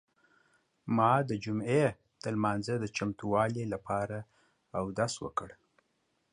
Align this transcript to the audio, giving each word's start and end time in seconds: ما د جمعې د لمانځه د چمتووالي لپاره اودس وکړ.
ما 0.97 1.13
د 1.29 1.31
جمعې 1.43 1.85
د 2.23 2.25
لمانځه 2.35 2.75
د 2.79 2.85
چمتووالي 2.95 3.65
لپاره 3.73 4.17
اودس 4.79 5.13
وکړ. 5.23 5.49